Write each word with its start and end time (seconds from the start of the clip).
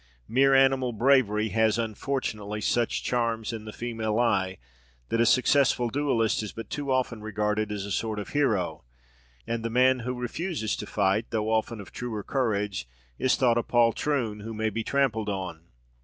Mere 0.27 0.55
animal 0.55 0.93
bravery 0.93 1.49
has, 1.49 1.77
unfortunately, 1.77 2.59
such 2.59 3.03
charms 3.03 3.53
in 3.53 3.65
the 3.65 3.71
female 3.71 4.17
eye, 4.17 4.57
that 5.09 5.21
a 5.21 5.27
successful 5.27 5.91
duellist 5.91 6.41
is 6.41 6.51
but 6.51 6.71
too 6.71 6.89
often 6.91 7.21
regarded 7.21 7.71
as 7.71 7.85
a 7.85 7.91
sort 7.91 8.17
of 8.17 8.29
hero; 8.29 8.83
and 9.45 9.63
the 9.63 9.69
man 9.69 9.99
who 9.99 10.15
refuses 10.19 10.75
to 10.77 10.87
fight, 10.87 11.27
though 11.29 11.53
of 11.53 11.91
truer 11.91 12.23
courage, 12.23 12.87
is 13.19 13.35
thought 13.35 13.59
a 13.59 13.63
poltroon, 13.63 14.39
who 14.39 14.55
may 14.55 14.71
be 14.71 14.83
trampled 14.83 15.29
on. 15.29 15.67